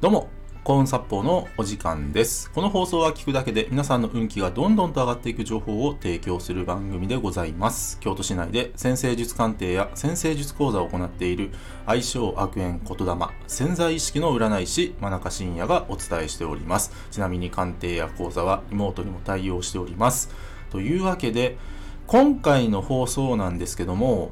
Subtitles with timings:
[0.00, 0.30] どうも、
[0.64, 2.50] 幸運殺法のお時間です。
[2.52, 8.00] この放送は聞くだけで皆さんの運気がどんどんと上がっていく情報を提供する番組でございます。
[8.00, 11.50] 京都市内で先生術鑑定や先生術講座を行っている
[11.84, 13.14] 愛称悪縁言霊
[13.46, 16.92] 潜在意識の占い師真中信也がお伝えしております。
[17.10, 20.30] ちなみに鑑定や講座は妹にも対応しております。
[20.70, 21.58] というわけで、
[22.06, 24.30] 今回の放送なんですけども、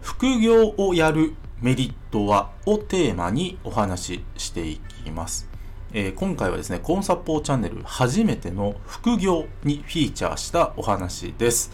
[0.00, 5.46] 副業をやるメリットはをテーマにお話ししていきます。
[5.92, 11.70] えー今回はですね、コンサポーチャンネル初めての副業にフィーチャーしたお話です。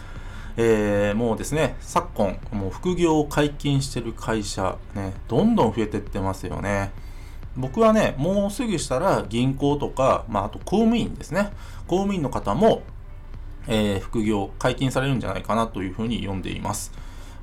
[0.57, 6.91] えーもうですね、昨今、もう副業を解禁してる会社、ね、どんどん増えてってますよね。
[7.57, 11.53] 僕はね、もうすぐしたら銀行とか、まあ、あと公務員ですね。
[11.87, 12.83] 公務員の方も、
[13.69, 16.91] えー副業解禁されるんじゃないかなというふうに読んでいます。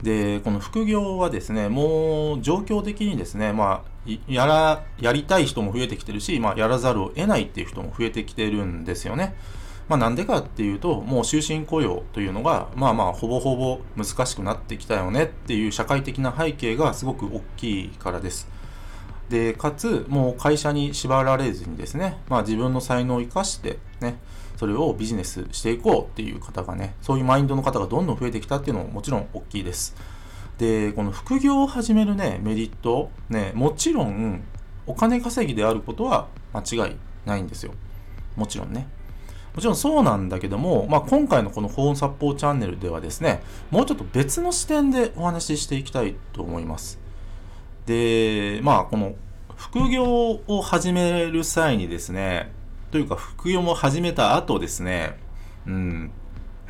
[0.04, 9.34] で、この副業はですね、もう状況的にですね、まあ、やら、やりたい人も増えてきてるし、まあ、やらざるを得ないっていう人も増えてきてるんですよね。
[9.88, 18.48] まあ、なんでかっていうと、もう終身雇用というのが、まあまあ、ほぼほぼ難しくなってきたよねっていう社会的な背景がすごく大きいからです。
[19.30, 24.18] で、かつ、もう会社に縛られずにですね、まあ自分の才能を生かしてね、
[24.58, 29.96] それをビジネスしていこうっていう方がね、そういうマインドの方がどんどん増えてきたっていうのももちろん大きいです。
[30.58, 34.44] で、この副業を始めるね、メリット、ね、もちろん
[34.86, 37.74] お金稼ぎであることは間違いないんですよ。
[38.36, 38.88] もちろんね。
[39.56, 47.03] もちろんそうなんだけども、まあ、今回のこの保温殺法チャンネルではですね、もうちょっと別の視点でお話ししていきたいと思います。
[47.86, 49.16] で、まあ、この
[49.56, 52.52] 副業を始める際にですね、
[52.92, 55.18] というか副業も始めた後ですね、
[55.66, 56.12] うん、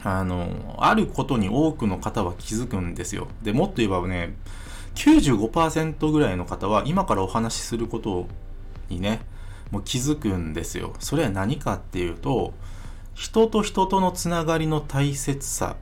[0.03, 3.27] あの、あることに多くの方は気づくんですよ。
[3.41, 4.35] で、もっと言えばね、
[4.95, 8.27] 95%ぐらいの方は今からお話しすること
[8.89, 9.21] にね、
[9.71, 10.93] もう気づくんですよ。
[10.99, 12.53] それは何かっていうと、
[13.13, 15.75] 人と人とのつながりの大切さ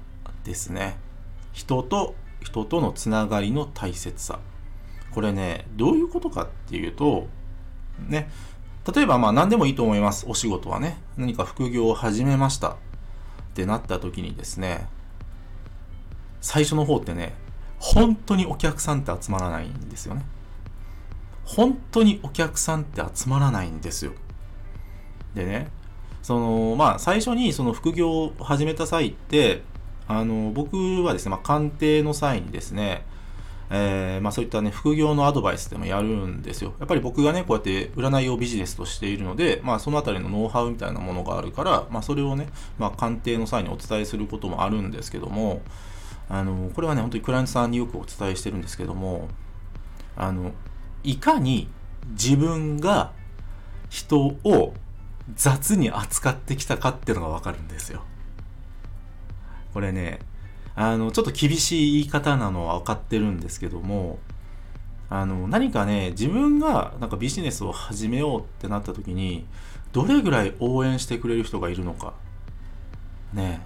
[0.44, 0.98] ですね。
[1.54, 4.40] 人と人とのつながりの大切さ。
[5.14, 7.28] これね、どういうことかっていうと、
[8.08, 8.30] ね、
[8.94, 10.26] 例えばまあ何でもいいと思います。
[10.28, 10.98] お仕事はね。
[11.18, 12.76] 何か副業を始めましたっ
[13.54, 14.88] てなった時にですね、
[16.42, 17.34] 最初の方ってね、
[17.78, 20.24] 本当にお客さんって集まらないんですよね。
[21.44, 24.14] 本当にお客さんって集まらないんですよ。
[25.36, 25.70] でね、
[26.24, 29.64] その、まあ最初にその副業を始めた際って、
[30.08, 33.06] あの、僕はですね、まあ鑑定の際にですね、
[33.74, 36.74] えーまあそういったね、副業のアドバイスでもやるんですよ。
[36.80, 45.62] やっぱり僕がね、こうやって占いをビジネスとしているので、まあそのあたりのノウハウみたいなものがあるから、まあそれをね、まあ鑑定の際にお伝えすることもあるんですけども、
[46.28, 49.30] あの、これはね、本当にクライアントさんによくお伝えしてるんですけども、
[50.18, 50.52] あの、
[51.04, 51.70] いかに
[52.10, 53.14] 自分が
[53.90, 54.74] 人を
[55.36, 58.04] 雑に扱ってきたかっていうのがわかるんですよ。
[59.74, 60.20] これね、
[60.76, 64.20] あの、ちょっと厳しい言い方なのは分かってるんですけども、
[65.10, 69.46] あの、何かね、自分がなんかビジネスを始めようってなった時に、
[69.92, 72.14] どれぐらい応援してくれる人がいるのか。
[73.34, 73.62] ね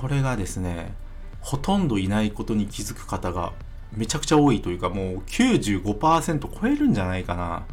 [0.00, 0.94] これがですね、
[1.40, 3.52] ほとんどいないことに気づく方が
[3.92, 7.66] めちゃくちゃ多いというか、もう95%超えるんじゃないかな。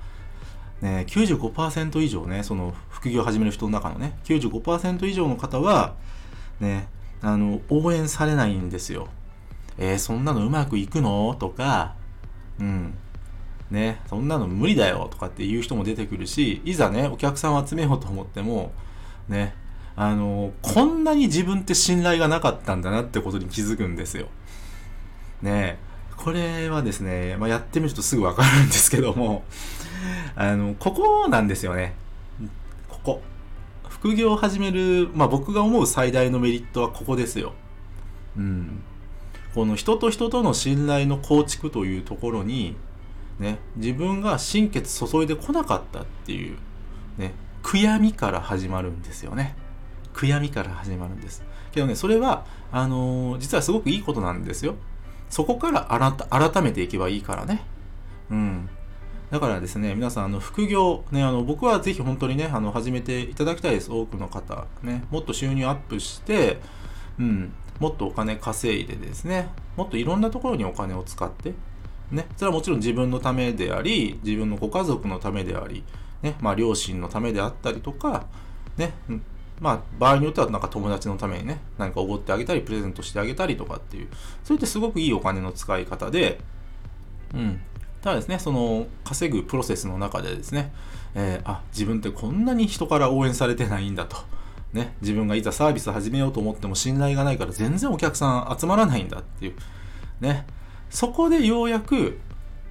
[0.82, 5.96] ね、95%以上ね、その副業を始める人の中のね、95%以上の方は、
[6.60, 6.88] ね、
[7.22, 9.08] あの、応援されないんですよ。
[9.78, 11.36] えー、そんなのうまくいくの？
[11.40, 11.96] とか、
[12.60, 12.94] うん。
[13.72, 18.72] ね、そんなの無理だよとかっていう人も出てくるし、いざね、お客さんを集めようと思っても、
[19.28, 19.56] ね、
[19.96, 24.28] あの、こんなに自分って信頼がなかったんだなってことに気づくんですよ。
[25.42, 25.80] ね
[26.16, 29.44] これはですね、まあ、やってみるとすぐわかるんですけども、
[30.36, 31.94] あの、ここなんですよね。
[32.88, 33.22] ここ。
[34.06, 37.54] 副業を始める、まあ、僕が思う最大のメリットはここですよ。
[38.38, 38.84] うん。
[39.56, 42.76] この人と人との信頼の構築というところに、
[43.40, 46.58] ね、自分が心血注いでこなかったっていう、
[47.18, 47.34] ね、
[47.64, 49.56] 悔やみから始まるんですよね。
[50.14, 51.44] 悔やみから始まるんです。
[51.72, 54.76] けどね、それは、あのー実はすごくいいことなんですよ。
[55.32, 57.64] そこから改改めていけばいいからね。
[58.30, 58.70] うん。
[59.32, 63.92] だからですね、皆さん、あの、副業、ね、あの、僕はぜひ本当にね、あの、始めていただきたいです。
[63.92, 64.66] 多くの方。
[64.84, 66.60] ね、もっと収入アップして、
[67.20, 71.54] うん、もっとお金稼いでですね、もっといろんなところにお金を使って、
[72.12, 75.84] ね、それはもちろん自分のためであり、自分のご家族のためであり、
[76.22, 78.28] ね、まあ、両親のためであったりとか、
[78.78, 78.94] ね、
[79.60, 84.08] まあ、場合によってはなんか友達のためにね、何かおごってあげたり、プレゼントしてあげたりとかっていう、
[84.44, 86.40] そういったすごくいいお金の使い方で、
[87.34, 87.62] うん。
[88.06, 90.72] ただですね、その稼ぐプロセスの中でですね、
[91.16, 94.18] えー、あ、自分ってこんなに人から応援されてないんだと。
[94.74, 99.56] ね、自分がいざサービス始めようと思っても信頼がないから全然お客さん集まらないんだっていう。
[100.22, 100.46] ね。
[100.92, 102.20] そこでようやく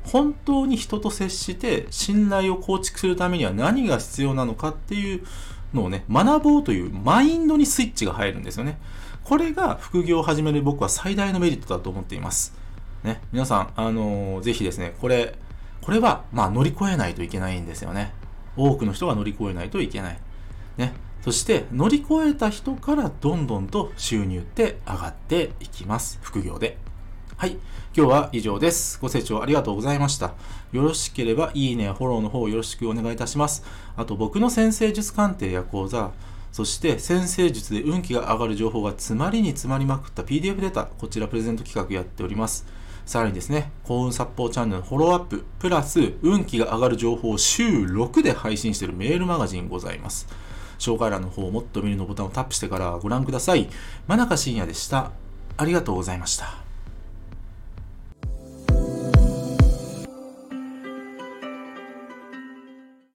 [0.04, 5.26] 本当に人と接して信頼を構築するためには何が必要なのかっていう
[5.72, 8.78] のをね、学ぼうというマインドにスイッチが入るんですよね。
[9.24, 12.62] これが副業を始める僕は最大のメリットだと思っています。
[13.04, 15.34] ね、皆さん、あのー、ぜひですね、これ、
[15.82, 18.14] これは、まあ、乗り越えないといけないんですよね。
[18.56, 20.18] 多くの人が乗り越えないといけない。
[20.78, 20.94] ね。
[21.22, 26.18] そして、乗り越えた人からどんどんと収入って上がっていきます。
[26.22, 26.78] 副業で。
[27.36, 27.58] はい。
[27.94, 28.98] 今日は以上です。
[28.98, 30.32] ご清聴ありがとうございました。
[30.72, 33.64] よろしければ、いいねフォローの方よろしくお願いいたします。
[33.98, 36.12] あと、僕の先生術鑑定や講座、
[36.52, 42.64] そして先生術で運気が上がる情報が詰まりに詰まりまくった PDF データ、こちらプレゼント企画やっております。
[43.06, 50.26] さらにですね、幸運殺法チャンネルのフォローアップ、プラス運気が上がる情報を週6で配信しているメールマガジンございます。
[50.78, 53.68] 紹介欄の方をもっと見るのボタンをタップしてからご覧ください。
[54.06, 55.12] 真中深也でした。
[55.56, 56.63] ありがとうございました。